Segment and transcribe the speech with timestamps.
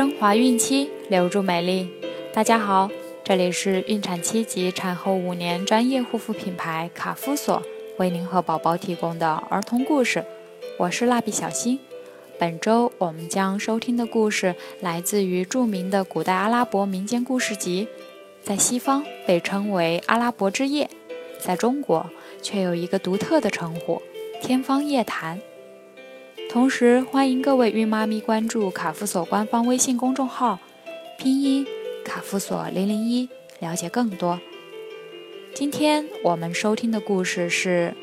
[0.00, 1.86] 升华孕期，留住美丽。
[2.32, 2.88] 大家好，
[3.22, 7.62] 这里是孕产期及产后五年专业护肤品牌卡夫索
[7.98, 10.24] 为您和宝宝提供的儿童故事。
[10.78, 11.78] 我是蜡笔小新。
[12.38, 17.86] 本周我们将收听的故事来自于著名的古代阿拉伯民间故事集，
[18.42, 20.88] 在西方被称为《阿拉伯之夜》，
[21.44, 22.08] 在中国
[22.40, 24.00] 却有一个独特的称呼——
[24.42, 25.36] 《天方夜谭》。
[26.50, 30.58] 同时，欢迎各位孕妈咪关注卡夫索官方微信公众号，
[31.16, 31.64] 拼音
[32.04, 33.28] 卡夫索零零一，
[33.60, 34.40] 了解更多。
[35.54, 37.94] 今天我们收听的故事是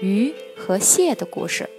[0.00, 1.70] 鱼和蟹的故事。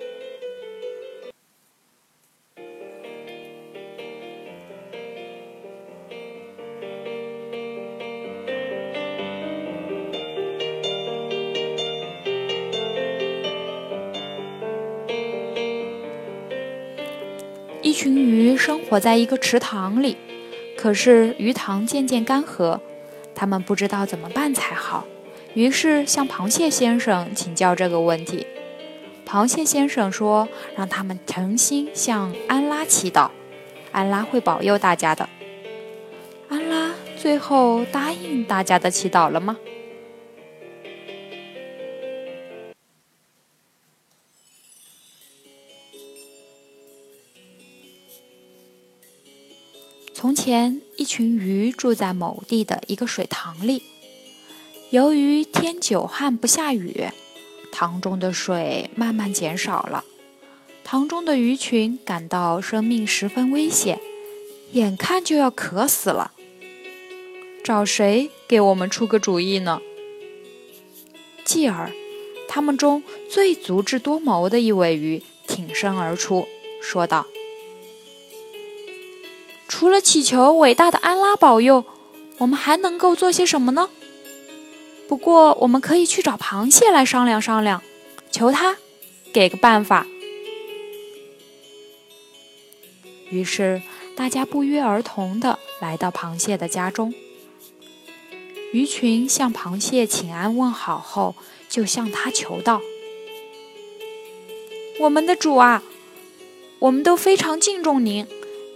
[17.81, 20.15] 一群鱼生活在一个池塘里，
[20.77, 22.79] 可是鱼塘渐渐干涸，
[23.33, 25.07] 他们不知道怎么办才好，
[25.55, 28.45] 于是向螃蟹先生请教这个问题。
[29.27, 33.29] 螃蟹先生说：“让他们诚心向安拉祈祷，
[33.91, 35.27] 安拉会保佑大家的。”
[36.49, 39.57] 安拉最后答应大家的祈祷了吗？
[50.21, 53.81] 从前，一群鱼住在某地的一个水塘里。
[54.91, 57.07] 由于天久旱不下雨，
[57.71, 60.05] 塘中的水慢慢减少了。
[60.83, 63.99] 塘中的鱼群感到生命十分危险，
[64.73, 66.33] 眼看就要渴死了。
[67.63, 69.81] 找谁给我们出个主意呢？
[71.43, 71.91] 继而，
[72.47, 76.47] 他们中最足智多谋的一尾鱼挺身而出，
[76.79, 77.25] 说道。
[79.71, 81.85] 除了祈求伟大的安拉保佑，
[82.39, 83.89] 我们还能够做些什么呢？
[85.07, 87.81] 不过，我们可以去找螃蟹来商量商量，
[88.29, 88.75] 求他
[89.33, 90.05] 给个办法。
[93.29, 93.81] 于是，
[94.13, 97.13] 大家不约而同地来到螃蟹的家中。
[98.73, 101.33] 鱼群向螃蟹请安问好后，
[101.69, 102.81] 就向他求道
[104.99, 105.81] ：“我们的主啊，
[106.79, 108.27] 我们都非常敬重您。”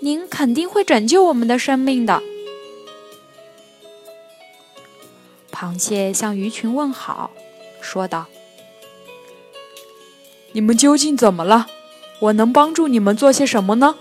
[0.05, 2.21] 您肯定会拯救我们的生命的。
[5.51, 7.31] 螃蟹向鱼群问好，
[7.81, 8.27] 说道
[10.53, 11.65] ：“你们究竟怎么了？
[12.19, 13.95] 我能帮助你们做些什么呢？”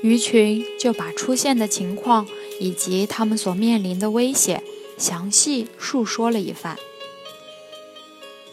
[0.00, 2.26] 鱼群就把出现的情况
[2.58, 4.64] 以及他们所面临的危险
[4.96, 6.78] 详细述说了一番。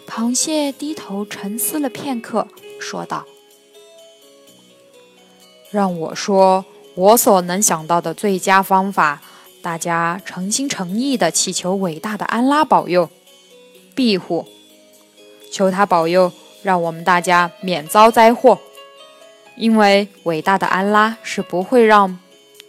[0.06, 2.50] 螃蟹低头沉思了片刻。
[2.84, 3.26] 说道
[5.72, 9.22] ：“让我说，我所能想到的最佳方法，
[9.62, 13.10] 大家诚心诚意的祈求伟大的安拉保佑、
[13.96, 14.46] 庇护，
[15.52, 18.60] 求他保佑，让我们大家免遭灾祸。
[19.56, 22.20] 因为伟大的安拉是不会让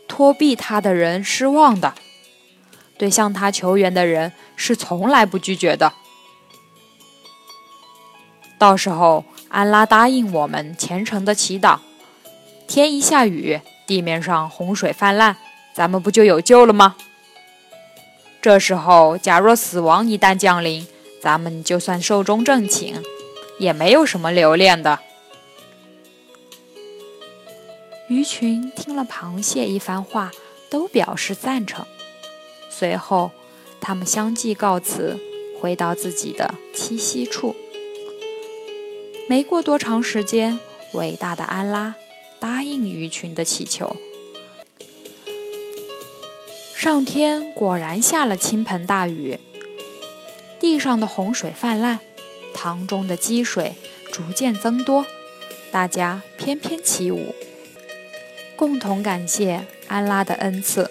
[0.07, 1.95] 托庇他的人失望的，
[2.97, 5.93] 对向他求援的人是从来不拒绝的。
[8.59, 11.79] 到时候。”安拉答应我们虔诚的祈祷，
[12.67, 15.37] 天一下雨，地面上洪水泛滥，
[15.73, 16.97] 咱们不就有救了吗？
[18.43, 20.85] 这时候，假若死亡一旦降临，
[21.23, 23.01] 咱们就算寿终正寝，
[23.61, 24.99] 也没有什么留恋的。
[28.09, 30.33] 鱼群听了螃蟹一番话，
[30.69, 31.87] 都表示赞成。
[32.69, 33.31] 随后，
[33.81, 35.17] 他们相继告辞，
[35.61, 37.55] 回到自己的栖息处。
[39.27, 40.61] 没过多长时间，
[40.93, 41.95] 伟大的安拉
[42.39, 43.97] 答应鱼群的祈求，
[46.77, 49.39] 上天果然下了倾盆大雨，
[50.61, 52.01] 地上的洪水泛滥，
[52.53, 53.77] 塘中的积水
[54.13, 55.07] 逐渐增多，
[55.73, 57.35] 大家翩翩起舞，
[58.55, 60.91] 共同感谢安拉的恩赐。